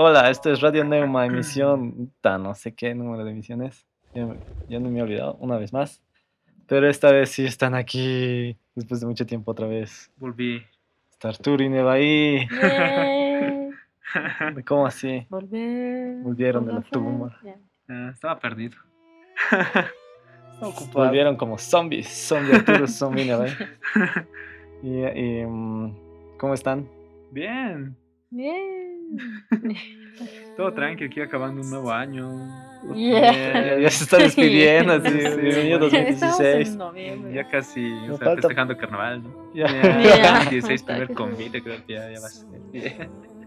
[0.00, 3.84] Hola, esto es Radio Neuma, emisión, ta, no sé qué número de emisiones.
[4.14, 6.04] Ya, no me he olvidado, una vez más.
[6.68, 10.08] Pero esta vez sí están aquí, después de mucho tiempo otra vez.
[10.14, 10.62] Volví.
[11.10, 12.46] Está Arturo y Neva ahí.
[12.48, 13.70] Yay,
[14.68, 15.26] ¿Cómo así?
[15.28, 16.22] Volver.
[16.22, 17.30] Volvieron de la tumba.
[17.30, 17.46] fe.
[17.46, 17.56] Ya.
[17.88, 18.78] Ah, estaba perdido.
[19.50, 19.88] Estaba
[20.60, 21.06] ocupado.
[21.06, 23.46] Volvieron como zombies, zombie Arturo, zombie Neva.
[23.46, 23.52] ahí.
[24.80, 26.88] Y, y, mm, ¿cómo están?
[27.32, 27.96] Bien.
[28.30, 29.16] Bien.
[30.56, 32.30] Todo tranqui, aquí acabando un nuevo año.
[32.94, 33.32] Yeah.
[33.32, 35.96] Ya, ya se están despidiendo, así, Sí, bienvenido bueno.
[35.98, 36.78] Estamos 2016.
[36.94, 37.32] en.
[37.34, 39.52] Ya casi, o sea, falta- festejando carnaval, ¿no?
[39.52, 39.66] Ya.
[40.00, 40.44] Ya.
[40.48, 42.46] 16 primer convite, creo que ya, ya va a ser.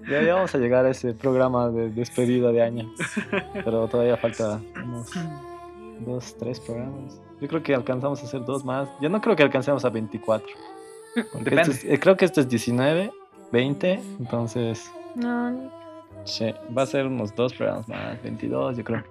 [0.09, 2.91] Ya, ya vamos a llegar a ese programa de despedida de año.
[3.53, 5.09] Pero todavía falta unos
[6.01, 7.21] dos, tres programas.
[7.39, 8.89] Yo creo que alcanzamos a hacer dos más.
[8.99, 10.45] Yo no creo que alcancemos a 24.
[11.31, 11.61] Porque Depende.
[11.61, 13.11] esto es- eh, creo que esto es 19,
[13.51, 13.99] 20.
[14.19, 15.69] Entonces, No,
[16.25, 19.03] che, va a ser unos dos programas más, 22, yo creo.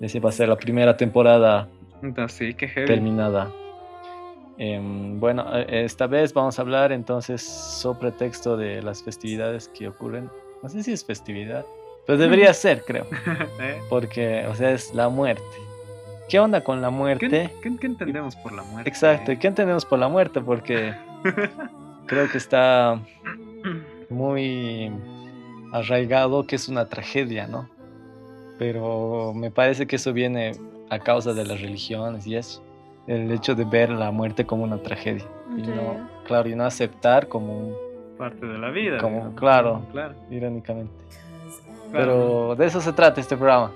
[0.00, 1.68] Y así va a ser la primera temporada
[2.28, 2.86] sí, qué heavy.
[2.86, 3.50] terminada.
[4.58, 9.88] Em, bueno, eh, esta vez vamos a hablar entonces sobre texto de las festividades que
[9.88, 10.28] ocurren.
[10.62, 11.64] No sé si es festividad,
[12.06, 13.06] pero debería ser, creo.
[13.60, 13.80] ¿Eh?
[13.88, 15.42] Porque, o sea, es la muerte.
[16.28, 17.28] ¿Qué onda con la muerte?
[17.28, 18.88] ¿Qué, qué- qué entendemos por la muerte?
[18.88, 20.40] Exacto, ¿y qué entendemos por la muerte?
[20.40, 20.94] Porque
[22.06, 23.00] creo que está
[24.10, 24.90] muy
[25.72, 27.68] arraigado que es una tragedia, ¿no?
[28.58, 30.52] Pero me parece que eso viene
[30.90, 32.62] a causa de las religiones y eso.
[33.06, 35.24] El hecho de ver la muerte como una tragedia.
[35.56, 37.74] Y no, claro, y no aceptar como un,
[38.18, 38.98] Parte de la vida.
[38.98, 39.34] Como- digamos.
[39.40, 39.82] claro.
[39.90, 40.14] Claro.
[40.30, 40.92] irónicamente.
[41.90, 41.92] claro.
[41.92, 43.72] Pero de eso se trata este programa.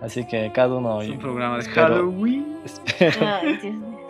[0.00, 1.00] Así que cada uno...
[1.00, 2.56] Es un programa de espero- Halloween.
[3.20, 4.03] Ay, Dios mío.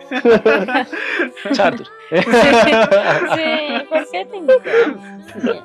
[1.53, 1.87] Charter.
[2.09, 5.61] Sí, ¿por qué te?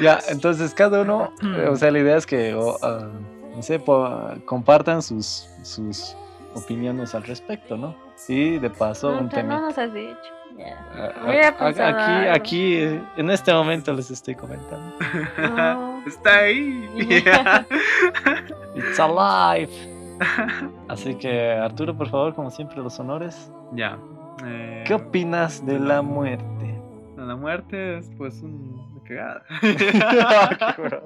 [0.00, 3.08] Ya, entonces cada uno, eh, o sea, la idea es que, o, ah,
[3.54, 6.14] no sé, po- compartan sus, sus
[6.54, 7.94] opiniones al respecto, ¿no?
[8.28, 9.60] Y de paso, No, un pero no tema.
[9.68, 10.16] nos has dicho.
[10.58, 10.86] Ya.
[10.94, 12.34] Ah, Hubiera ah, pensado Aquí, algo.
[12.34, 14.94] aquí, eh, en este momento les estoy comentando.
[15.38, 16.02] No.
[16.06, 16.88] Está ahí.
[18.74, 19.70] It's alive.
[20.96, 23.52] Así que, Arturo, por favor, como siempre, los honores.
[23.72, 23.98] ya.
[24.44, 26.78] Eh, ¿Qué opinas de la muerte?
[27.16, 29.42] La muerte es pues un- una cagada.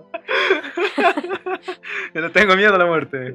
[2.14, 3.34] Yo no tengo miedo a la muerte.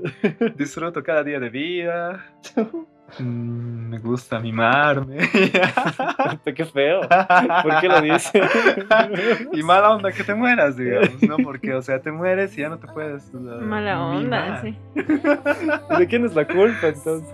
[0.57, 2.25] Disfruto cada día de vida.
[3.19, 5.17] Mm, me gusta mimarme.
[6.55, 7.01] Qué feo.
[7.01, 8.33] ¿Por qué lo dices?
[9.53, 11.37] y mala onda que te mueras, digamos, ¿no?
[11.37, 13.29] Porque, o sea, te mueres y ya no te puedes.
[13.33, 14.61] uh, Mala onda, mimar.
[14.61, 14.77] sí.
[15.99, 17.29] ¿De quién es la culpa entonces?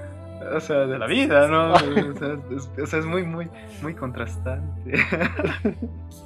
[0.53, 1.73] O sea, de la vida, ¿no?
[1.73, 1.77] O
[2.17, 3.47] sea, es, o sea, es muy, muy,
[3.81, 4.93] muy contrastante.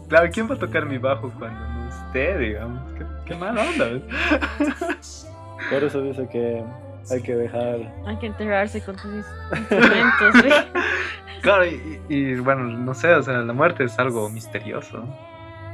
[0.10, 2.82] claro, ¿quién va a tocar mi bajo cuando no esté, digamos?
[2.94, 5.30] Qué, qué mala onda, ¿ves?
[5.70, 6.64] Por eso dice que
[7.10, 7.94] hay que dejar.
[8.06, 10.50] Hay que enterrarse con tus instrumentos, ¿sí?
[11.42, 15.06] Claro, y, y, bueno, no sé, o sea, la muerte es algo misterioso.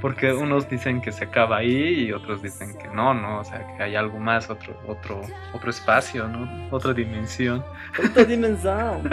[0.02, 3.40] Porque unos dicen que se acaba ahí y otros dicen que no, ¿no?
[3.40, 5.22] O sea, que hay algo más, otro, otro,
[5.53, 6.68] otro espacio, ¿no?
[6.72, 7.64] Otra dimensión.
[8.03, 9.08] Otra dimensión.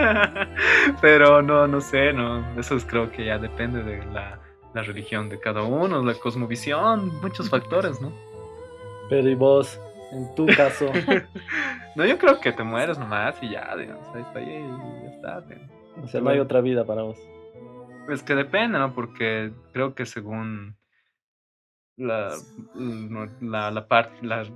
[1.03, 2.43] Pero no, no sé, no.
[2.59, 4.41] Eso es, creo que ya depende de la,
[4.75, 8.11] la religión de cada uno, la cosmovisión, muchos factores, ¿no?
[9.11, 9.79] Pero y vos,
[10.13, 10.93] en tu caso,
[11.97, 15.11] No, yo creo que te mueres nomás y ya, digamos, ahí está ahí y ya
[15.11, 15.41] está.
[15.43, 15.71] digamos.
[16.05, 17.19] o sea, no hay otra vida para vos.
[18.09, 18.95] Es que depende, ¿no?
[18.95, 20.77] Porque creo que según
[21.97, 22.31] la,
[23.41, 24.51] la, la parte, las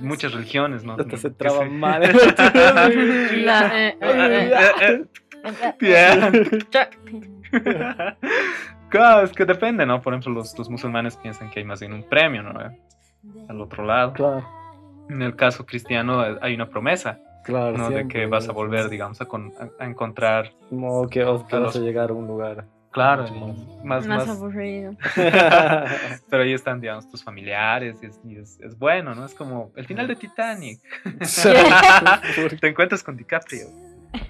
[0.00, 0.94] muchas religiones, ¿no?
[0.94, 2.02] Hasta se traba se- mal.
[3.44, 5.04] La, eh, eh,
[5.60, 6.66] Eh, bien.
[8.88, 10.00] Claro, es que depende, ¿no?
[10.00, 12.52] Por ejemplo, los, los musulmanes piensan que hay más bien un premio, ¿no?
[13.48, 14.12] Al otro lado.
[14.12, 14.44] claro,
[15.08, 17.76] En el caso cristiano eh, hay una promesa, claro.
[17.76, 17.90] ¿no?
[17.90, 21.56] De que vas a volver, digamos, a, con- a- a encontrar, Como que, o que
[21.56, 22.64] A vas a los- llegar a un lugar.
[22.90, 23.24] claro,
[23.82, 24.92] más, más más, aburrido.
[26.30, 29.24] pero ahí están, digamos, tus familiares y es, y es- es bueno, ¿no?
[29.26, 30.80] Es como el final de Titanic.
[32.60, 33.66] te encuentras con DiCaprio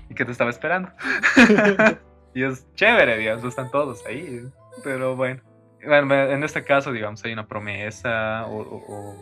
[0.09, 0.89] y que te estaba esperando.
[2.35, 4.45] y es chévere, digamos, están todos ahí.
[4.83, 5.41] Pero bueno,
[5.87, 9.15] Bueno, en este caso, digamos, hay una promesa o, o- o,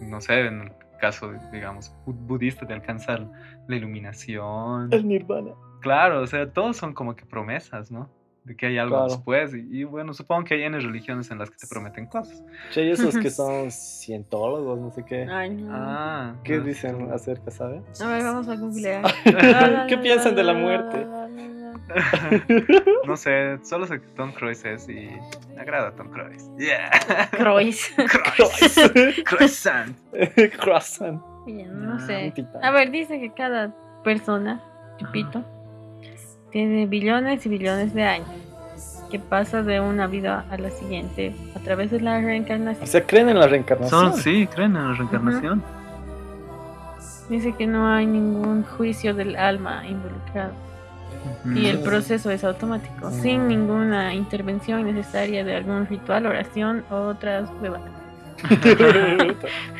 [0.00, 3.26] no sé, en el caso, digamos, bu- budista de alcanzar
[3.68, 4.92] la iluminación.
[4.92, 5.52] El nirvana.
[5.80, 8.08] Claro, o sea, todos son como que promesas, ¿no?
[8.44, 9.10] De que hay algo Claro.
[9.14, 9.54] después.
[9.54, 12.42] Y, y, bueno, supongo que hay en religiones en las que te prometen cosas.
[12.72, 15.26] Che, y esos que son cientólogos, no sé qué.
[15.30, 15.70] Ay, no.
[15.72, 18.00] Ah, ¿Qué no, dicen tú- acerca, sabes?
[18.02, 19.04] A ver, vamos a googlear.
[19.88, 21.06] ¿Qué piensan de la muerte?
[23.06, 25.10] no sé, solo sé que Tom Cruise es y
[25.54, 26.48] me agrada Tom Cruise.
[26.58, 26.90] Yeah.
[27.32, 27.92] Croix.
[27.96, 29.22] Cruise.
[29.24, 29.94] Croissant.
[30.60, 31.20] Croissant.
[31.46, 32.32] no Un sé.
[32.62, 34.60] A ver, dice que cada persona,
[34.98, 35.44] chupito,
[36.50, 38.28] tiene billones y billones de años.
[39.10, 42.86] Que pasa de una vida a la siguiente a través de la O reencarnación.
[42.86, 44.12] sea, creen en la reencarnación.
[44.12, 45.62] Son, sí, creen en la reencarnación.
[47.28, 50.52] Dice que no hay ningún juicio del alma involucrado.
[51.54, 57.48] Y el proceso es automático, sin ninguna intervención necesaria de algún ritual, oración o otras
[57.60, 57.90] huevadas.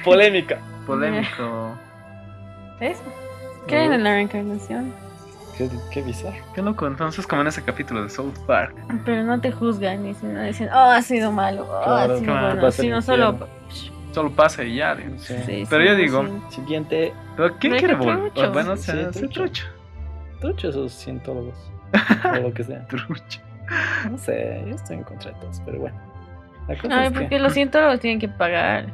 [0.04, 0.58] Polémica.
[0.86, 1.78] Polémico.
[2.80, 3.02] Eso.
[3.66, 4.92] Creen en la reencarnación,
[5.56, 6.36] Qué, qué bizarro.
[6.54, 8.74] Qué loco, entonces como en ese capítulo de South Park.
[9.04, 12.32] pero no te juzgan ni sino dicen, oh, ha sido malo, oh, Claro, ha sido
[12.32, 13.48] claro, bueno, sino solo.
[14.12, 14.96] Solo pasa y ya.
[15.18, 15.34] Sí.
[15.46, 16.56] Sí, Pero sí, yo digo- sí.
[16.56, 17.12] Siguiente.
[17.36, 18.50] Pero ¿quién quiere volver?
[18.52, 18.92] Bueno, sí,
[19.32, 19.64] trucho.
[20.40, 20.54] Trucho.
[20.54, 21.56] Trucho esos cientólogos.
[22.24, 22.86] o lo que sea.
[22.86, 23.40] Trucho.
[24.10, 25.96] No sé, yo estoy en contra de todos, pero bueno.
[26.68, 28.86] La cosa Ay, es porque que los cientólogos tienen que pagar.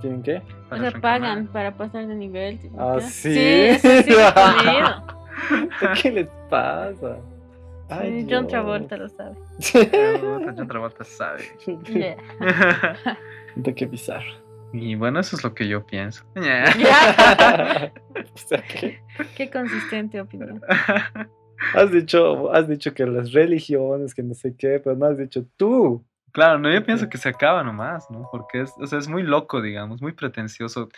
[0.00, 0.42] tienen que.
[0.70, 2.58] O sea, pagan para pasar de nivel.
[2.78, 3.34] Ah, ¿sí?
[3.34, 4.14] Sí, eso sí.
[6.02, 7.16] ¿Qué les pasa?
[8.00, 9.36] Sí, John Travolta lo sabe.
[10.56, 11.44] John Travolta sabe.
[11.92, 12.16] Yeah.
[13.56, 14.43] De qué bizarro.
[14.74, 16.24] Y bueno, eso es lo que yo pienso.
[18.78, 19.00] Que
[19.36, 20.60] Qué consistente opinión.
[21.74, 25.46] has dicho, has dicho que las religiones, que no sé qué, pero no has dicho
[25.56, 26.04] tú.
[26.32, 28.28] Claro, no, yo pienso que se acaba nomás, ¿no?
[28.32, 30.88] Porque es, o sea, es muy loco, digamos, muy pretencioso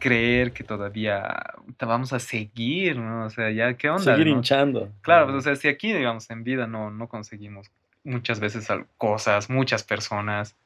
[0.00, 1.42] creer que todavía
[1.76, 3.26] te vamos a seguir, ¿no?
[3.26, 4.02] O sea, ya, ¿qué onda?
[4.02, 4.36] Seguir no?
[4.36, 4.90] hinchando.
[5.02, 7.70] Claro, pues, o sea, si aquí, digamos, en vida no, no conseguimos
[8.02, 8.66] muchas veces
[8.96, 10.56] cosas, muchas personas,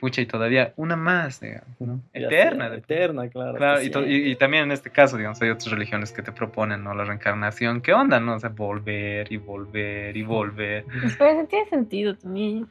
[0.00, 2.00] pucha, y todavía una más, digamos, ¿no?
[2.12, 2.70] Eterna.
[2.70, 3.56] de- eterna, claro.
[3.58, 6.82] Claro, y, y- y también en este caso, digamos, hay otras religiones que te proponen,
[6.82, 6.94] ¿no?
[6.94, 8.34] La reencarnación, ¿qué onda, no?
[8.34, 10.84] O sea, volver y volver y volver.
[11.00, 12.66] Pues, Pero tiene sentido también.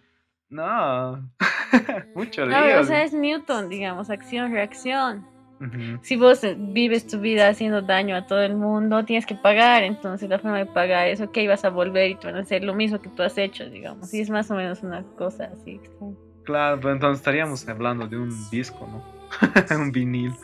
[0.50, 1.30] No,
[2.16, 2.80] mucho No, lío.
[2.82, 5.26] o sea, es Newton, digamos, acción-reacción.
[5.62, 6.00] Ujú.
[6.02, 9.84] Si vos vives tu vida haciendo daño a todo el mundo, tienes que pagar.
[9.84, 12.64] Entonces, la forma de pagar es, ok, vas a volver y te van a hacer
[12.64, 14.14] lo mismo que tú has hecho, digamos.
[14.14, 16.16] Y es más o menos una cosa así extraña.
[16.50, 19.04] Claro, pero entonces estaríamos hablando de un disco, ¿no?
[19.78, 20.34] un vinil.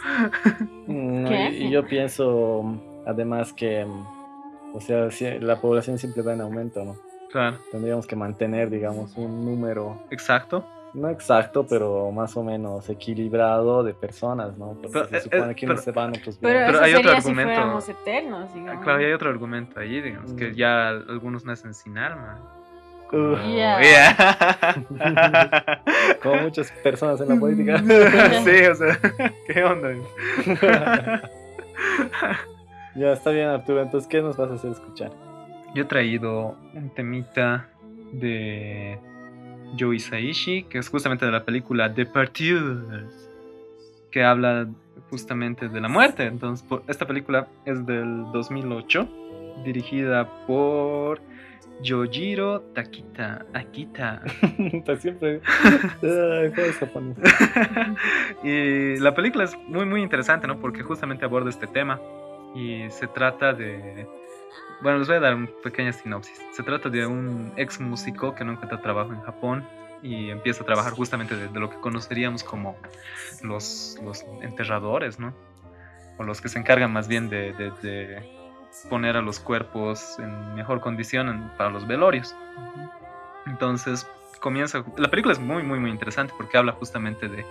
[0.87, 1.49] Mm, ¿Qué?
[1.49, 6.33] Y, y yo pienso, mm, además, que, mm, o sea, si la población siempre va
[6.33, 6.95] en aumento, ¿no?
[7.31, 10.63] Claro, Tendríamos que mantener, digamos, un número, exacto.
[10.93, 14.73] no exacto, pero más o menos equilibrado de personas, ¿no?
[14.79, 16.59] Porque Pero, se eh, supone eh, que pero- unos se van, otros Pero.
[16.67, 17.53] Pero hay otro si argumento.
[17.55, 18.83] fuéramos eternos, digamos.
[18.83, 20.53] Claro, y hay otro argumento ahí, digamos, que Mm.
[20.53, 22.39] ya algunos nacen sin alma.
[23.15, 24.75] Yeah.
[26.21, 27.77] Como muchas personas en la política.
[28.43, 28.99] sí, o sea,
[29.47, 29.93] ¿qué onda?
[32.95, 33.81] ya, está bien, Arturo.
[33.81, 35.11] Entonces, ¿qué nos vas a hacer escuchar?
[35.73, 37.67] Yo he traído un temita
[38.11, 38.97] de
[39.79, 43.29] Joe Hisaishi, que es justamente de la película The Partiers,
[44.11, 44.67] que habla
[45.09, 46.25] justamente de la muerte.
[46.25, 49.07] Entonces, por- esta película es del 2008,
[49.65, 51.19] dirigida por
[51.81, 53.45] Yojiro Takita.
[53.53, 54.21] Akita.
[54.73, 55.41] Está siempre.
[56.01, 57.23] Ay, japoneses.
[58.43, 60.59] y la película es muy, muy interesante, ¿no?
[60.59, 61.99] Porque justamente aborda este tema.
[62.55, 64.07] Y se trata de.
[64.81, 66.41] Bueno, les voy a dar una pequeña sinopsis.
[66.51, 69.65] Se trata de un ex músico que no encuentra trabajo en Japón
[70.01, 72.77] y empieza a trabajar justamente de, de lo que conoceríamos como
[73.41, 75.33] los, los enterradores, ¿no?
[76.17, 78.21] O los que se encargan más bien de, de- de
[78.89, 82.35] poner a los cuerpos en mejor condición en- para los velorios.
[83.47, 84.07] Entonces,
[84.41, 84.83] comienza.
[84.97, 87.45] La película es muy, muy, muy interesante porque habla justamente de,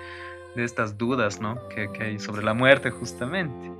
[0.56, 1.58] de estas dudas, ¿no?
[1.68, 3.70] Que, que hay sobre la muerte, justamente,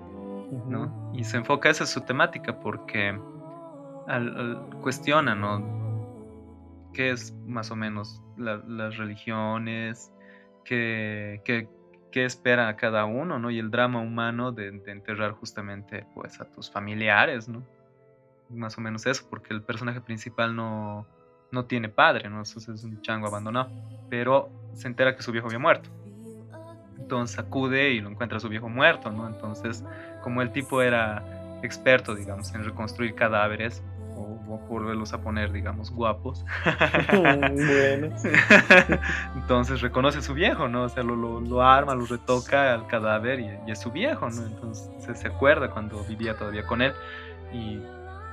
[0.69, 1.11] ¿no?
[1.15, 3.09] Y se enfoca, esa es su temática, porque
[4.07, 5.73] al, al- cuestiona, ¿no?
[6.93, 10.13] ¿Qué es más o menos la- las religiones?
[10.65, 11.69] ¿Qué, qué,
[12.15, 13.51] qué espera a cada uno, ¿no?
[13.51, 17.65] Y el drama humano de, de enterrar justamente, pues, a tus familiares, ¿no?
[18.51, 21.09] Más o menos eso, porque el personaje principal no,
[21.51, 22.37] no tiene padre, ¿no?
[22.37, 23.69] Entonces es un chango abandonado.
[24.11, 25.91] Pero se entera que su viejo había muerto.
[27.01, 29.27] Entonces acude y lo encuentra a su viejo muerto, ¿no?
[29.27, 29.83] Entonces,
[30.23, 31.21] como el tipo era
[31.65, 33.83] experto, digamos, en reconstruir cadáveres
[34.45, 36.45] volverlos a poner, digamos, guapos.
[37.13, 38.15] bueno.
[39.35, 40.85] Entonces reconoce a su viejo, ¿no?
[40.85, 44.29] O sea, lo, lo, lo arma, lo retoca al cadáver y, y es su viejo,
[44.31, 44.47] ¿no?
[44.47, 46.93] Entonces se, se acuerda cuando vivía todavía con él
[47.53, 47.81] y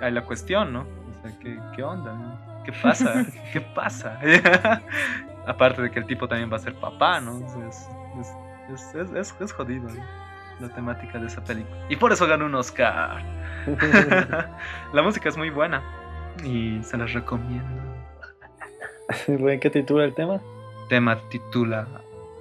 [0.02, 0.82] hay la cuestión, ¿no?
[0.82, 2.14] O sea, ¿qué, qué onda?
[2.14, 2.64] no?
[2.64, 3.26] ¿Qué pasa?
[3.54, 4.20] ¿Qué pasa?
[5.48, 7.38] Aparte de que el tipo también va a ser papá, ¿no?
[7.68, 7.88] Es,
[8.96, 10.31] es, es, es jodido ¿no?
[10.62, 11.78] La temática de esa película.
[11.90, 13.22] Y por eso ganó un Oscar.
[14.94, 15.82] la música es muy buena.
[16.44, 17.82] Y se las recomiendo.
[19.62, 20.42] ¿Qué titula el tema?
[20.90, 21.88] Tema titula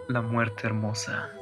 [0.08, 1.39] La muerte hermosa.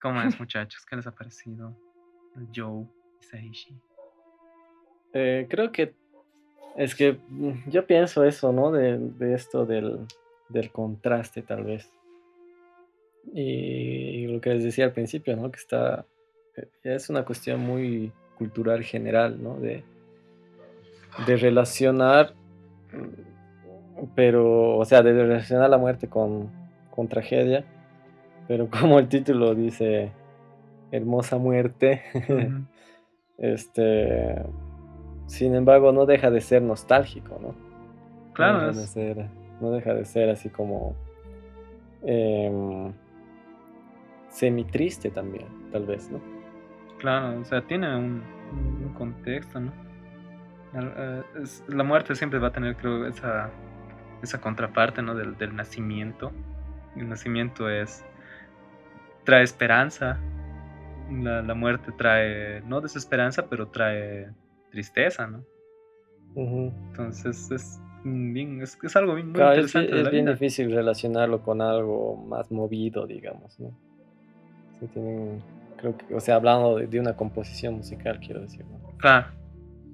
[0.00, 0.86] ¿Cómo es, muchachos?
[0.86, 1.76] ¿Qué les ha parecido
[2.54, 2.86] Joe
[3.20, 3.76] y Saishi?
[5.12, 5.94] Eh, creo que
[6.76, 8.70] es que mm, yo pienso eso, ¿no?
[8.70, 10.06] De, esto del,
[10.70, 11.92] contraste, tal vez.
[13.34, 15.50] Y, lo que les decía al principio, ¿no?
[15.50, 16.06] Que está.
[16.56, 19.58] Eh, es una cuestión muy cultural general, ¿no?
[19.58, 19.82] De,
[21.26, 22.34] de relacionar.
[22.92, 26.52] Mm, pero, o sea, de relacionar la muerte con,
[26.92, 27.64] con tragedia
[28.48, 30.10] pero como el título dice
[30.90, 32.02] hermosa muerte,
[33.38, 34.42] este,
[35.26, 37.54] sin embargo, no deja de ser nostálgico, ¿no?
[38.32, 38.60] Claro.
[38.60, 39.26] No deja, de, ser,
[39.60, 40.96] no deja de ser así como
[42.02, 42.92] em,
[44.30, 46.20] semi triste también, tal vez, ¿no?
[46.98, 48.22] Claro, o sea, tiene un,
[48.96, 49.72] contexto, ¿no?
[50.74, 51.22] Eh,
[51.68, 53.50] la muerte siempre va a tener, creo, esa,
[54.22, 55.14] esa contraparte, ¿no?
[55.14, 56.32] Del, del nacimiento.
[56.96, 58.04] El nacimiento es
[59.28, 60.18] trae esperanza.
[61.12, 64.30] La, muerte trae, no desesperanza, pero trae
[64.70, 65.44] tristeza, ¿no?
[66.34, 70.00] Entonces es, bien, es, algo bien muy interesante.
[70.00, 73.78] Es, bien difícil relacionarlo con algo más movido, digamos, ¿no?
[75.76, 78.96] creo que, o sea, hablando de, una composición musical, quiero decir, ¿no?
[78.96, 79.26] Claro.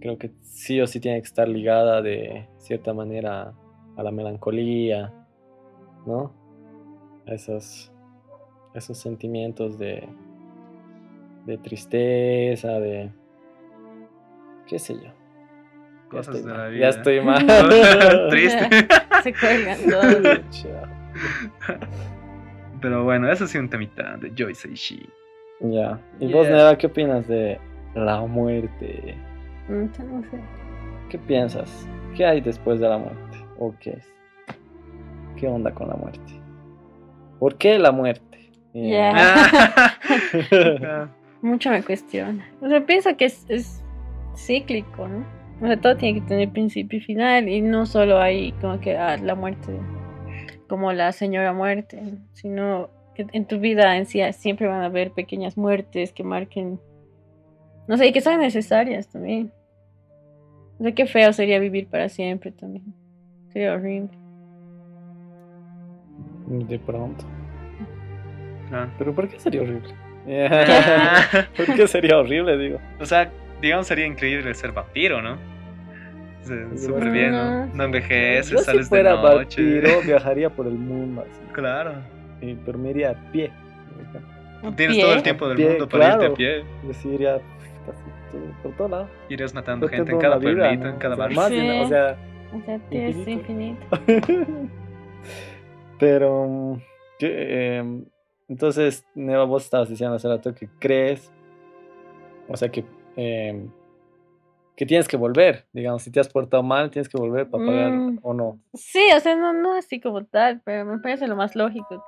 [0.01, 3.53] Creo que sí o sí tiene que estar ligada de cierta manera
[3.97, 5.13] a la melancolía,
[6.07, 6.33] ¿no?
[7.27, 7.94] A esos
[8.75, 10.09] esos sentimientos de,
[11.47, 13.11] de tristeza, de
[14.67, 15.11] qué sé yo.
[16.09, 16.81] Cosas de la vida.
[16.81, 17.47] Ya estoy mal.
[18.31, 18.69] Triste.
[19.23, 20.67] Se cuelgan todos.
[22.81, 25.09] Pero bueno, eso sí un temita de Joyce Shi.
[25.61, 25.99] Ya.
[26.21, 27.59] ¿Y vos, Neva, qué opinas de
[27.95, 29.17] la muerte?
[29.69, 30.41] Mm, no sé.
[31.09, 31.89] ¿Qué piensas?
[32.15, 33.39] ¿Qué hay después de la muerte?
[33.59, 34.13] ¿O qué es?
[35.37, 36.21] ¿Qué onda con la muerte?
[37.39, 38.24] ¿Por qué la muerte?
[38.75, 39.99] Ya.
[41.43, 42.47] Mucho me cuestiona.
[42.61, 43.83] O sea, pienso que es, es
[44.37, 45.25] cíclico, ¿no?
[45.63, 48.97] O sea, todo tiene que tener principio y final y no solo hay como que
[48.97, 49.73] ah, la muerte
[50.69, 55.13] como la señora muerte, sino que en tu vida en sí siempre van a haber
[55.13, 56.81] pequeñas muertes que marquen,
[57.87, 59.53] no sé, y que son necesarias también.
[60.79, 62.93] O sea, qué feo sería vivir para siempre también.
[63.53, 64.11] Sería horrible.
[66.49, 67.25] De pronto.
[68.73, 68.89] Ah.
[68.99, 69.95] Pero ¿por qué sería horrible?
[71.57, 72.81] ¿Por qué sería horrible, digo?
[72.99, 73.31] O sea,
[73.61, 75.37] digamos, sería increíble ser vampiro, ¿no?
[76.77, 77.67] Súper bien, ¿no?
[77.67, 79.63] No envejeces, Yo sales si fuera de noche.
[79.63, 81.53] vampiro, viajaría por el mundo así.
[81.53, 81.95] Claro.
[82.41, 83.51] Y, pero me iría a pie.
[84.77, 86.65] Tienes todo el tiempo del mundo para irte a pie.
[86.87, 87.41] Yo sí iría
[88.63, 89.09] por todo lado.
[89.29, 91.49] Irías matando gente en cada pueblito, en cada barrio.
[91.49, 91.81] Sí.
[91.81, 92.17] O sea,
[92.53, 93.87] o sea tienes infinito.
[95.99, 96.79] pero,
[97.19, 98.05] ¿qué, eh,
[98.49, 101.33] entonces, Neva, vos estabas diciendo hace rato que crees,
[102.49, 102.85] o sea, que
[103.17, 103.67] eh,
[104.77, 107.93] que tienes que volver, digamos, si te has portado mal, tienes que volver para pagar
[107.93, 108.59] mm, o no.
[108.75, 112.05] Sí, o sea, no, no así como tal, pero me parece lo más lógico.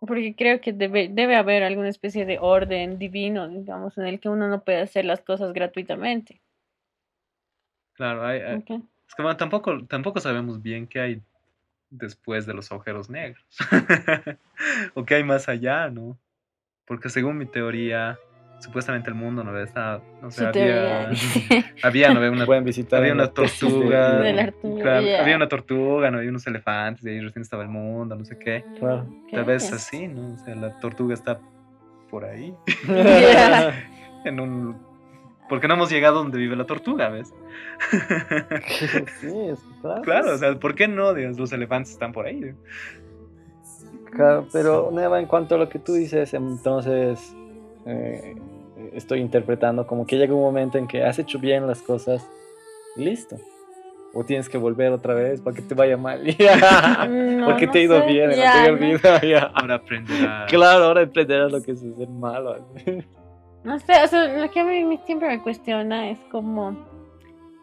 [0.00, 4.28] Porque creo que debe, debe haber alguna especie de orden divino, digamos, en el que
[4.28, 6.42] uno no puede hacer las cosas gratuitamente.
[7.94, 11.22] Claro, hay, es que bueno, tampoco, tampoco sabemos bien qué hay
[11.96, 13.44] después de los agujeros negros.
[14.94, 16.18] o qué hay más allá, ¿no?
[16.86, 18.18] Porque según mi teoría,
[18.58, 21.10] supuestamente el mundo no está no sé, había,
[21.82, 27.04] había no una Pueden visitar había una tortuga, había una tortuga no había unos elefantes
[27.04, 28.64] y ahí recién estaba el mundo no sé qué.
[29.30, 31.40] Tal vez así no o sea la tortuga está
[32.10, 32.54] por ahí.
[34.24, 34.93] En un
[35.48, 37.34] porque no hemos llegado donde vive la tortuga ves
[39.20, 42.54] sí es claro claro o sea por qué no los elefantes están por ahí
[44.10, 47.34] claro pero Neva en cuanto a lo que tú dices entonces
[47.86, 48.36] eh,
[48.94, 52.28] estoy interpretando como que llega un momento en que has hecho bien las cosas
[52.96, 53.36] y listo.
[54.16, 56.20] O tienes que volver otra vez para que te vaya mal.
[57.44, 58.30] Porque te ha ido bien
[59.54, 60.48] Ahora aprenderás.
[60.48, 62.64] Claro, ahora aprenderás lo que es ser malo.
[63.64, 66.76] No sé, o sea, lo que a mí siempre me cuestiona es como,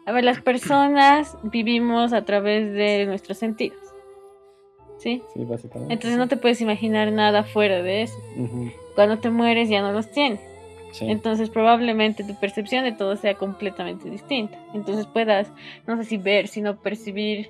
[0.04, 3.78] a ver, las personas vivimos a través de nuestros sentidos.
[4.98, 5.22] ¿Sí?
[5.34, 5.94] Sí, básicamente.
[5.94, 8.16] Entonces no te puedes imaginar nada fuera de eso.
[8.94, 10.40] Cuando te mueres ya no los tienes.
[11.00, 14.58] Entonces probablemente tu percepción de todo sea completamente distinta.
[14.74, 15.50] Entonces puedas,
[15.86, 17.48] no sé si ver, sino percibir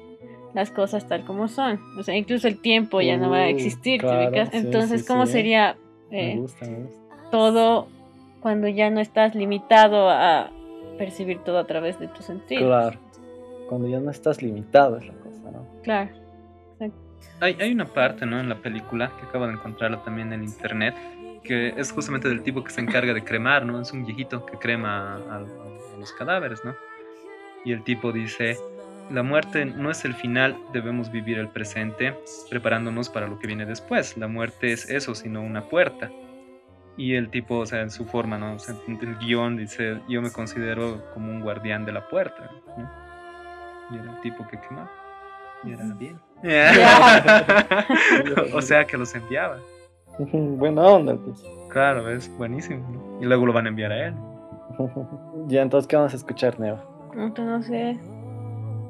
[0.55, 1.81] las cosas tal como son.
[1.99, 4.03] O sea, incluso el tiempo ya no va a uh, existir.
[4.53, 5.77] Entonces, ¿cómo sería
[6.11, 6.43] eh,
[7.31, 7.88] todo
[8.43, 10.51] cuando ya no estás limitado a
[10.99, 12.65] percibir todo a través de tus sentidos?
[12.65, 12.99] Claro.
[13.69, 15.67] Cuando ya no estás limitado es la cosa, ¿no?
[15.83, 16.11] Claro.
[17.41, 18.39] Hay, hay una parte, ¿no?
[18.39, 20.95] En la película que acabo de encontrarla también en internet
[21.43, 23.81] que es justamente del tipo que se encarga de cremar, ¿no?
[23.81, 25.45] Es un viejito que crema a,
[25.99, 26.75] los cadáveres, ¿no?
[27.65, 28.57] Y el tipo dice,
[29.11, 32.15] la muerte no es el final, debemos vivir el presente
[32.51, 34.17] preparándonos para lo que viene después.
[34.17, 36.11] La muerte es eso, sino una puerta.
[36.97, 38.55] Y el tipo, o sea, en su forma, ¿no?
[38.55, 42.51] O sea, el guion dice, yo me considero como un guardián de la puerta.
[42.77, 42.91] ¿no?
[43.91, 44.91] Y era el tipo que quemaba.
[45.65, 46.21] Y era bien.
[48.55, 49.59] o sea, que los enviaba.
[50.33, 51.43] Buena onda, pues.
[51.71, 53.19] Claro, es buenísimo.
[53.21, 54.15] Y luego lo van a enviar a él.
[55.47, 56.85] ya, entonces, ¿qué vamos a escuchar, Neva?
[57.15, 57.99] No, no sé.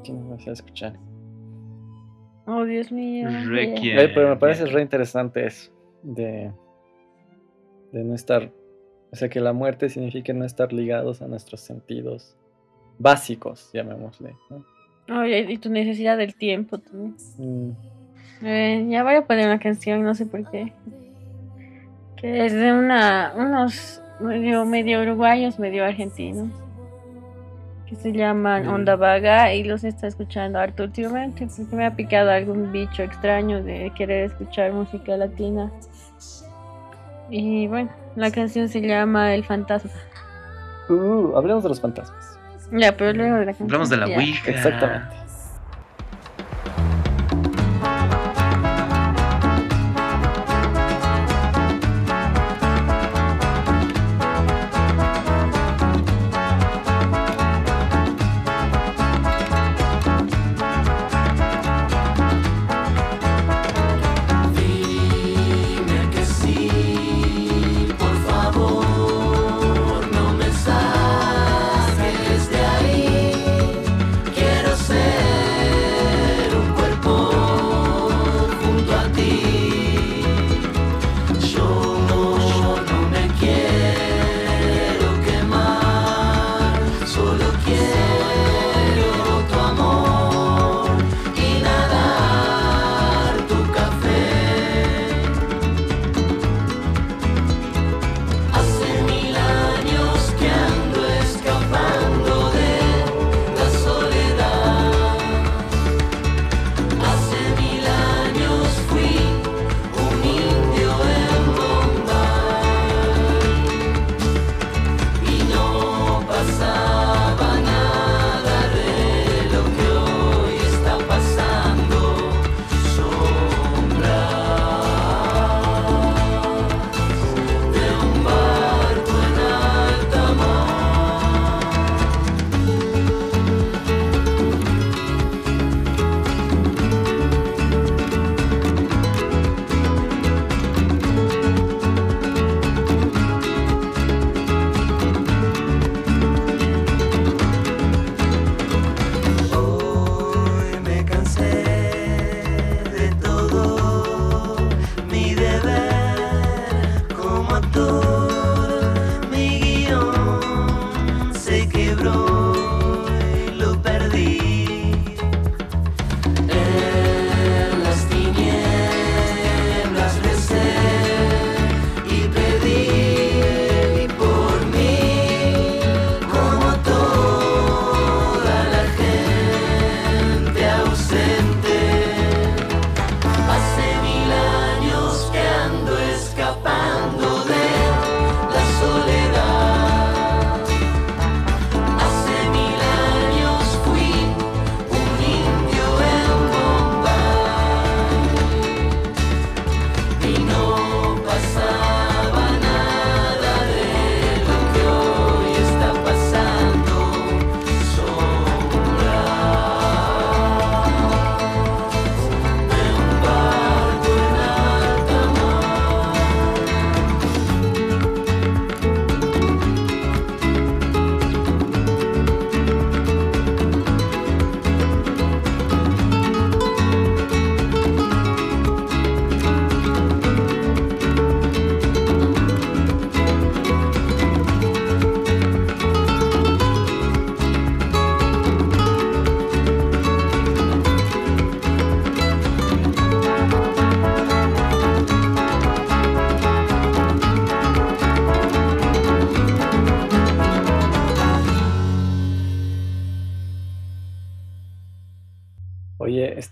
[0.05, 0.95] ¿Qué vamos a escuchar?
[2.47, 3.29] Oh, Dios mío.
[4.15, 5.71] pero me parece re interesante eso.
[6.03, 6.51] De,
[7.92, 8.50] de no estar.
[9.12, 12.37] O sea, que la muerte significa no estar ligados a nuestros sentidos
[12.98, 14.35] básicos, llamémosle.
[14.50, 15.26] ¿no?
[15.26, 17.16] y tu necesidad del tiempo también.
[17.37, 17.70] Mm.
[18.44, 20.72] Eh, ya voy a poner una canción, no sé por qué
[22.22, 26.50] que es de una, unos medio, medio uruguayos, medio argentinos,
[27.88, 32.31] que se llaman Onda Vaga y los está escuchando harto últimamente porque me ha picado
[32.31, 35.72] algún bicho extraño de querer escuchar música latina.
[37.33, 39.90] Y bueno, la canción se llama El Fantasma.
[40.90, 42.38] Uh, hablemos de los fantasmas.
[42.71, 43.68] Ya, pero luego de la canción.
[43.68, 44.51] Hablamos de la Ouija.
[44.51, 45.21] Exactamente.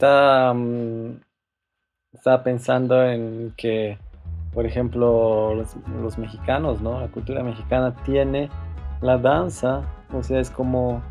[0.00, 1.20] Está, mm,
[2.14, 3.98] estaba pensando en que,
[4.54, 7.00] por ejemplo, los, mexicanos, ¿no?
[7.00, 8.48] La cultura mexicana tiene
[9.02, 9.82] la danza,
[10.12, 11.02] o sea, es como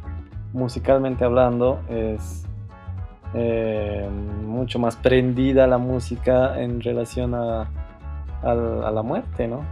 [0.54, 2.46] musicalmente hablando, es
[3.36, 4.10] eh,
[4.44, 7.70] mucho más prendida la música en relación a,
[8.42, 9.66] la muerte, ¿no?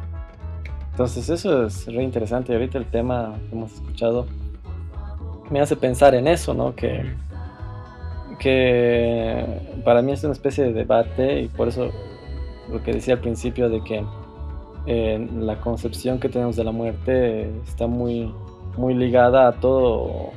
[0.92, 2.54] Entonces eso es re interesante.
[2.54, 4.28] Ahorita el tema que hemos escuchado
[5.50, 6.76] me hace pensar en eso, ¿no?
[6.76, 7.06] Que,
[8.40, 9.46] que
[9.84, 11.90] para mí es una especie de debate y por eso
[12.72, 14.04] lo que decía al principio de que
[14.86, 18.34] eh, la concepción que tenemos de la muerte está muy,
[18.78, 20.32] muy ligada a todo,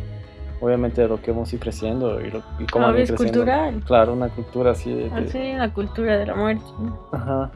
[0.60, 3.82] obviamente, lo que hemos ido creciendo y, lo, y cómo es cultural.
[3.86, 4.92] Claro, una cultura así.
[4.92, 6.64] De, ah, sí, una cultura de la muerte.
[7.12, 7.50] Ajá.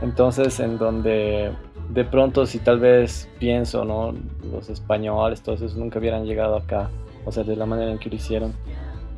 [0.00, 1.52] Entonces, en donde
[1.88, 4.14] de pronto si tal vez pienso, ¿no?
[4.50, 6.90] Los españoles, todos esos nunca hubieran llegado acá,
[7.24, 8.52] o sea, de la manera en que lo hicieron.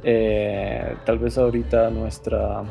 [0.02, 2.62] Eh, tal vez ahorita nuestra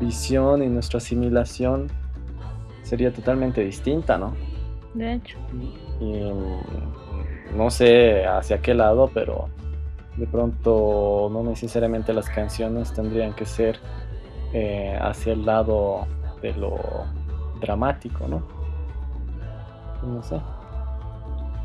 [0.00, 1.88] visión y nuestra asimilación
[2.82, 4.34] sería totalmente distinta, ¿no?
[4.94, 5.38] De hecho.
[6.00, 6.30] Y
[7.54, 9.48] no sé hacia qué lado, pero
[10.16, 13.78] de pronto no necesariamente las canciones tendrían que ser
[14.52, 16.06] eh, hacia el lado
[16.42, 16.78] de lo
[17.60, 18.42] dramático, ¿no?
[20.02, 20.40] no sé.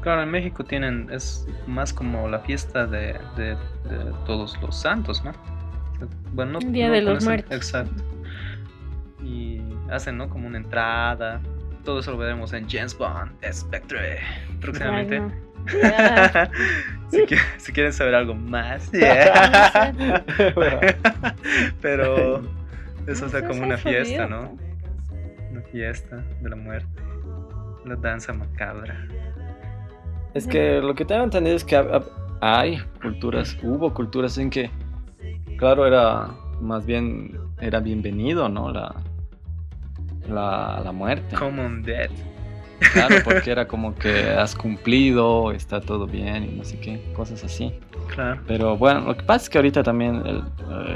[0.05, 3.17] Claro, en México tienen, es más como la fiesta de,
[4.27, 5.31] todos los santos, ¿no?
[6.31, 7.51] Bueno, no, Día de los muertos.
[7.51, 8.03] Exacto.
[9.23, 10.29] Y hacen, ¿no?
[10.29, 11.41] Como una entrada.
[11.83, 14.19] Todo eso lo veremos en James Bond, Spectre,
[14.61, 15.23] próximamente.
[17.57, 18.91] si, quieren saber algo más.
[21.81, 22.43] Pero
[23.07, 24.55] eso sea como una fiesta, ¿no?
[25.49, 27.01] Una fiesta de la muerte.
[27.85, 29.07] La danza macabra.
[30.35, 31.81] Es que lo que tengo entendido es que
[32.41, 34.69] hay culturas, hubo culturas en que,
[35.57, 38.69] claro, era más bien, era bienvenido, ¿no?
[38.69, 38.93] La,
[40.27, 41.37] la, la muerte.
[41.37, 42.11] Common death.
[42.91, 47.41] Claro, porque era como que has cumplido, está todo bien y no sé qué, cosas
[47.45, 47.71] así.
[48.13, 48.41] Claro.
[48.45, 50.43] Pero bueno, lo que pasa es que ahorita también el,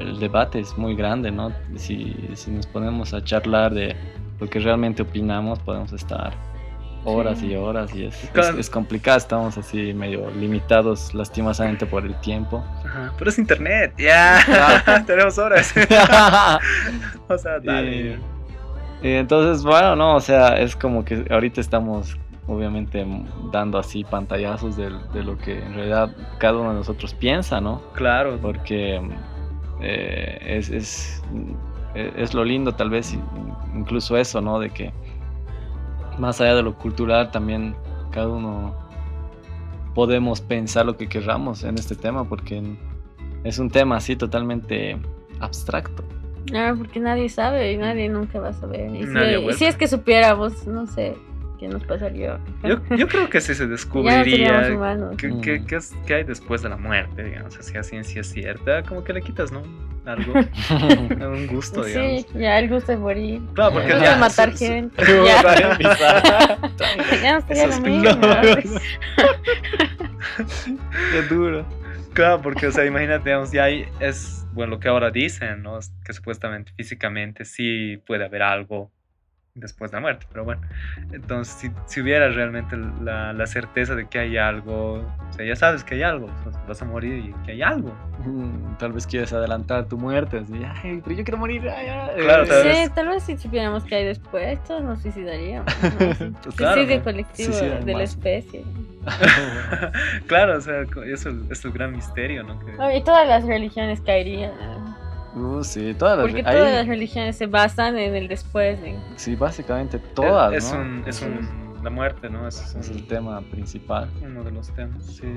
[0.02, 1.54] el debate es muy grande, ¿no?
[1.78, 3.96] Si, si nos ponemos a charlar de
[4.38, 6.34] lo que realmente opinamos, podemos estar
[7.06, 12.64] horas y horas y es, es, complicado, estamos así medio limitados lastimosamente por el tiempo.
[12.86, 15.74] Ajá, pero es internet, ya, tenemos horas.
[17.28, 18.20] o sea, dale.
[19.02, 23.06] Y, entonces, bueno, no, o sea, es como que ahorita estamos obviamente
[23.52, 26.10] dando así pantallazos de, de lo que en realidad
[26.40, 27.82] cada uno de nosotros piensa, ¿no?
[27.94, 28.40] Claro.
[28.42, 29.00] Porque
[29.82, 31.24] eh, es, es,
[31.94, 33.16] es lo lindo tal vez,
[33.76, 34.60] incluso eso, ¿no?
[34.60, 34.92] De que
[36.20, 37.76] más allá de lo cultural, también
[38.12, 38.76] cada uno
[39.96, 42.62] podemos pensar lo que querramos en este tema, porque
[43.44, 44.98] es un tema así totalmente
[45.40, 46.04] abstracto.
[46.54, 48.94] Ah, porque nadie sabe y nadie nunca va a saber.
[48.96, 49.06] Y,
[49.54, 51.16] si, es que supiéramos, no sé,
[51.60, 52.40] ¿qué nos pasaría?
[52.64, 54.70] Yo, yo creo que sí se descubriría
[55.18, 58.84] qué, qué, qué, qué, hay después de la muerte, digamos, si la ciencia es cierta,
[58.84, 59.62] como que le quitas, ¿no?
[60.06, 60.34] algo,
[61.28, 62.22] un gusto, digamos.
[62.22, 63.42] Sí, ya el gusto de morir.
[63.54, 65.04] Claro, porque ya, matar gente.
[65.06, 65.78] ya.
[67.22, 68.20] ya no sería lo mismo.
[71.12, 71.66] Qué duro.
[72.14, 75.78] Claro, porque, o sea, imagínate, digamos, ya hay, es, bueno, lo que ahora dicen, ¿no?
[76.04, 78.92] Que supuestamente físicamente sí puede haber algo
[79.60, 80.26] después de la muerte.
[80.32, 80.62] Pero bueno,
[81.12, 85.56] entonces si, si hubiera realmente la, la, certeza de que hay algo, o sea, ya
[85.56, 86.30] sabes que hay algo,
[86.68, 87.94] vas a morir y que hay algo.
[88.26, 91.62] Mm, tal vez quieres adelantar tu muerte, así, ay, pero yo quiero morir.
[91.62, 92.94] Claro, tal sí, vez.
[92.94, 95.74] tal vez si supiéramos que hay después, todos nos suicidaríamos.
[95.84, 95.98] ¿no?
[96.44, 98.64] pues claro, Suicidio colectivo de la especie.
[100.28, 102.60] claro, o sea, eso es el gran misterio, ¿no?
[102.60, 102.98] Que...
[102.98, 104.52] y todas las religiones caerían.
[105.36, 108.80] Uh, sí, todas las Porque todas las religiones se basan en el después.
[109.16, 110.54] Sí, básicamente todas.
[110.54, 112.48] Es, un, es un, la muerte, ¿no?
[112.48, 114.10] Es, es el tema principal.
[114.24, 115.28] Uno de los temas, sí,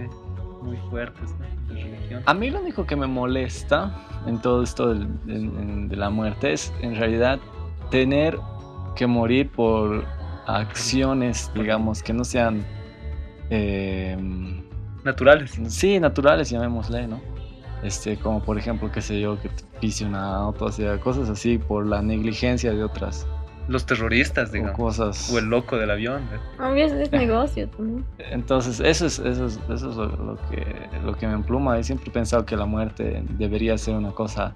[0.63, 1.31] muy fuertes
[1.69, 2.23] de religión.
[2.27, 3.95] A mí lo único que me molesta
[4.27, 7.39] en todo esto de, de la muerte es en realidad
[7.91, 8.39] tener
[8.97, 10.05] que morir por
[10.47, 12.65] acciones, digamos, que no sean.
[13.51, 14.17] Eh,
[15.05, 15.59] naturales.
[15.69, 17.21] Sí, naturales, llamémosle, ¿no?
[17.83, 21.29] Este, como por ejemplo, qué sé yo, que te pise una auto, o sea, cosas
[21.29, 23.27] así por la negligencia de otras.
[23.69, 24.75] Los terroristas, digamos.
[24.75, 25.33] O, cosas...
[25.33, 26.23] o el loco del avión.
[26.33, 26.83] ¿eh?
[26.85, 28.05] es negocio también.
[28.19, 30.67] Entonces, eso es, eso es, eso es lo, que,
[31.05, 31.79] lo que me empluma.
[31.79, 34.55] He siempre he pensado que la muerte debería ser una cosa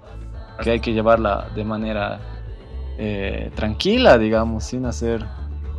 [0.61, 2.19] que hay que llevarla de manera
[2.97, 5.25] eh, tranquila, digamos, sin hacer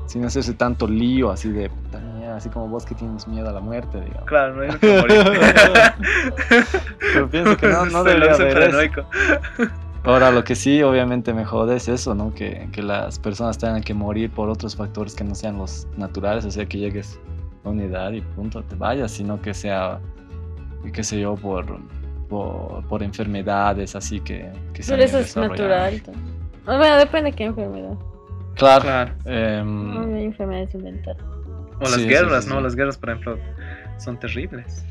[0.06, 1.70] sin hacerse tanto lío así de
[2.38, 4.24] así como vos que tienes miedo a la muerte, digamos.
[4.27, 5.24] Claro, no hay que morir.
[7.12, 8.90] Pero pienso que no, no debería haber
[10.05, 12.33] Ahora, lo que sí obviamente me jode es eso, ¿no?
[12.33, 16.44] Que, que, las personas tengan que morir por otros factores que no sean los naturales,
[16.46, 17.20] o sea, que llegues
[17.64, 20.01] a una edad y punto, te vayas, sino que sea,
[20.92, 21.66] qué sé yo, por,
[22.29, 26.01] por, por enfermedades así que, que Pero eso es natural.
[26.64, 27.98] Bueno, depende de qué enfermedad.
[28.55, 28.83] Claro.
[28.83, 29.12] claro.
[29.24, 31.38] Eh, no hay enfermedades inventadas.
[31.80, 32.60] O las guerras, ¿no?
[32.60, 33.38] Las guerras, por ejemplo,
[33.98, 34.84] son terribles.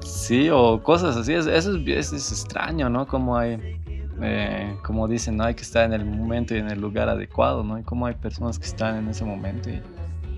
[0.00, 1.32] Sí, o cosas así.
[1.32, 3.06] Eso es, es, extraño, ¿no?
[3.06, 3.80] Como hay,
[4.22, 5.44] eh, como dicen, ¿no?
[5.44, 7.78] Hay que estar en el momento y en el lugar adecuado, ¿no?
[7.78, 9.82] Y como hay personas que están en ese momento y,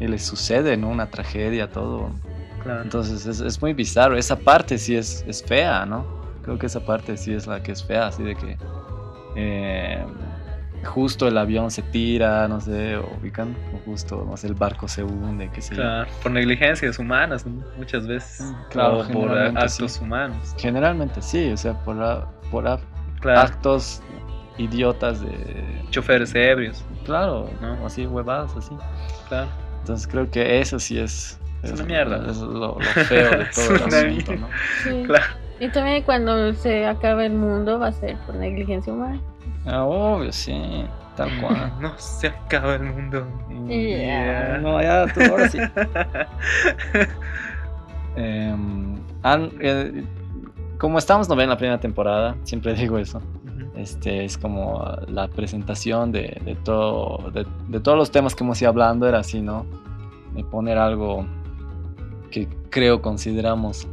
[0.00, 0.88] y les sucede, ¿no?
[0.88, 2.10] Una tragedia, todo.
[2.62, 2.82] Claro.
[2.82, 4.16] Entonces es, es, muy bizarro.
[4.16, 6.06] Esa parte sí es, es fea, ¿no?
[6.42, 8.56] Creo que esa parte sí es la que es fea, así de que...
[9.36, 10.04] Eh,
[10.84, 14.88] justo el avión se tira, no sé, o ubican, o justo, no sé, el barco
[14.88, 17.44] se hunde, qué sé claro, por negligencias humanas
[17.76, 20.54] muchas veces, mm, claro, o por actos humanos.
[20.58, 21.96] Generalmente sí, o sea, por,
[22.50, 22.64] por
[23.20, 23.40] claro.
[23.40, 24.02] actos
[24.58, 25.84] idiotas de...
[25.90, 26.84] Choferes ebrios.
[27.04, 27.86] Claro, ¿no?
[27.86, 28.76] así huevadas, así.
[29.28, 29.48] Claro.
[29.80, 31.38] Entonces creo que eso sí es...
[31.62, 32.30] Es, una mierda.
[32.30, 34.48] Es lo, lo feo de todo el asunto, ¿no?
[34.84, 35.02] Sí.
[35.06, 35.24] Claro.
[35.60, 39.20] Y también cuando se acabe el mundo va a ser por negligencia humana.
[39.68, 40.84] Ah, obvio, sí,
[41.16, 41.72] tal cual.
[41.80, 43.26] No se acaba el mundo.
[43.68, 44.58] Yeah.
[44.58, 45.58] No, ya, tú ahora sí.
[48.16, 48.56] eh,
[49.22, 50.04] han, eh,
[50.78, 53.20] como estamos no en la primera temporada, siempre digo eso.
[53.76, 58.60] Este es como la presentación de, de todo, de, de, todos los temas que hemos
[58.60, 59.66] ido hablando, era así, ¿no?
[60.34, 61.24] De poner algo
[62.30, 63.86] que creo consideramos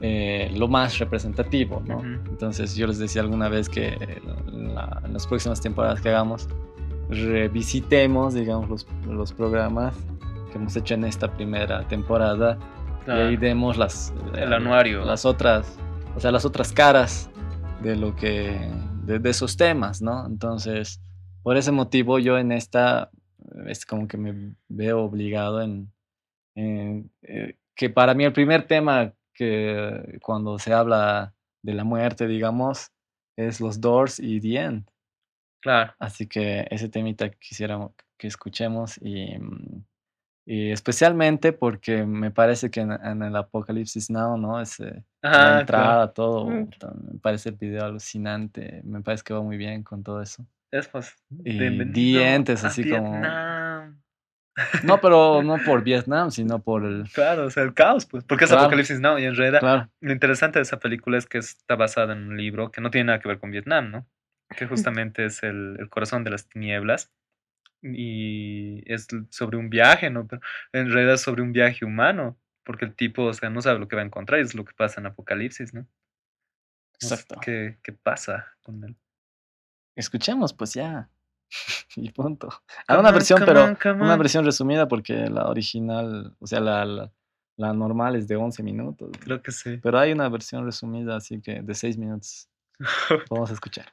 [0.00, 1.98] eh, lo más representativo, ¿no?
[1.98, 2.28] Uh -huh.
[2.28, 3.96] Entonces yo les decía alguna vez que
[4.46, 6.48] la, en las próximas temporadas que hagamos
[7.08, 9.94] revisitemos, digamos, los, los, programas
[10.52, 12.58] que hemos hecho en esta primera temporada
[13.06, 15.78] ah, y ahí demos las el anuario, las otras,
[16.14, 17.30] o sea, las otras caras
[17.82, 18.58] de lo que
[19.04, 20.26] de, de esos temas, ¿no?
[20.26, 21.00] Entonces
[21.42, 23.10] por ese motivo yo en esta
[23.66, 25.90] es como que me veo obligado en,
[26.54, 32.26] en eh, que para mí el primer tema que cuando se habla de la muerte,
[32.26, 32.90] digamos,
[33.36, 34.90] es los Doors y The End.
[35.62, 35.94] Claro.
[36.00, 37.78] Así que ese temita quisiera
[38.16, 39.36] que escuchemos y,
[40.44, 44.58] y especialmente porque me parece que en, en el Apocalipsis Now, ¿no?
[44.58, 44.72] Ajá,
[45.22, 46.12] la entrada, claro.
[46.12, 50.44] todo, me parece el video alucinante, me parece que va muy bien con todo eso.
[50.72, 54.02] Es pues, y dientes, así Vietnam.
[54.84, 57.04] No, pero no por Vietnam, sino por el...
[57.12, 58.64] Claro, o sea, el caos, pues, porque es Claro.
[58.64, 62.12] Apocalipsis Now y en realidad Claro, lo interesante de esa película es que está basada
[62.14, 64.06] en un libro que no tiene nada que ver con Vietnam, ¿no?
[64.56, 67.10] Que justamente es el, el corazón de las tinieblas
[67.82, 70.26] y es sobre un viaje, ¿no?
[70.26, 70.42] Pero
[70.72, 73.88] en realidad es sobre un viaje humano, porque el tipo, o sea, no sabe lo
[73.88, 75.86] que va a encontrar y es lo que pasa en Apocalipsis, ¿no?
[77.00, 77.38] Exacto.
[77.40, 78.96] ¿Qué, qué pasa con él?
[79.94, 81.08] Escuchemos, pues ya.
[81.96, 82.48] Y punto.
[82.86, 86.84] Come una versión, come pero on, una versión resumida porque la original, o sea, la,
[86.84, 87.12] la,
[87.56, 89.10] la normal es de 11 minutos.
[89.20, 89.78] Creo que sí.
[89.82, 92.48] Pero hay una versión resumida, así que de 6 minutos.
[93.30, 93.92] Vamos a escuchar.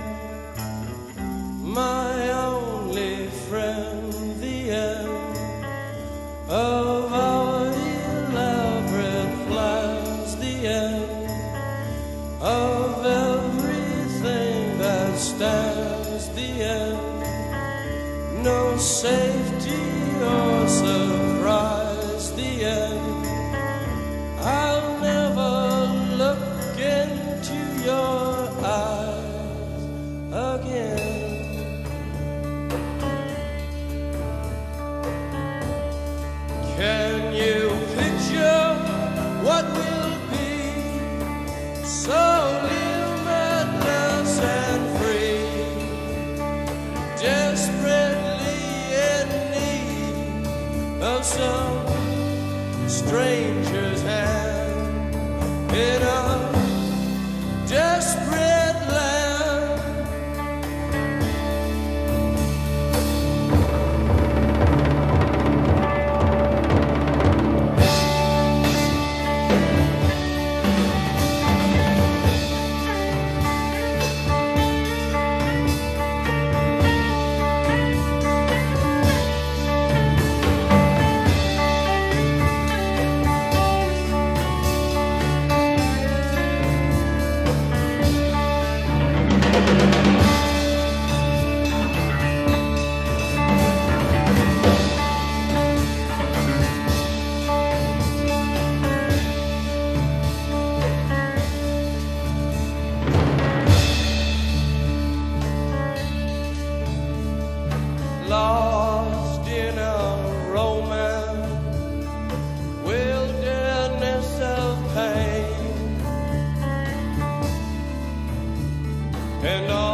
[119.43, 119.90] and all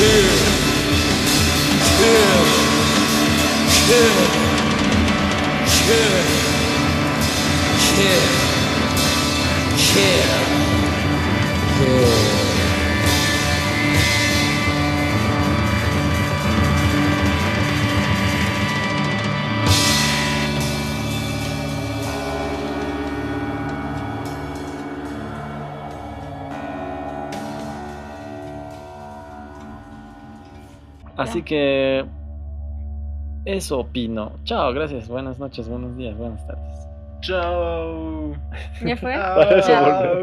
[0.00, 0.40] Yeah.
[31.20, 32.04] Así que
[33.44, 34.32] eso opino.
[34.44, 35.08] Chao, gracias.
[35.08, 36.88] Buenas noches, buenos días, buenas tardes.
[37.20, 38.34] Chao.
[38.84, 39.14] ¿Ya fue?
[39.14, 40.18] Para Chao.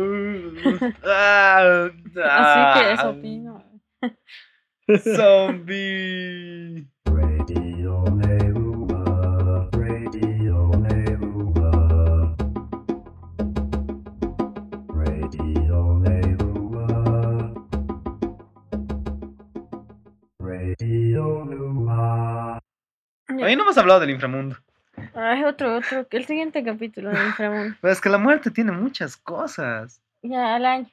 [1.06, 3.10] Ah, Así que eso ah.
[3.10, 3.64] opino.
[5.16, 6.88] Zombie.
[20.80, 21.14] Ahí
[23.56, 24.58] no hemos hablado del inframundo.
[25.14, 26.08] Ay, otro, otro.
[26.10, 27.76] El siguiente capítulo del inframundo.
[27.82, 30.02] Pero es que la muerte tiene muchas cosas.
[30.22, 30.88] Ya, al año.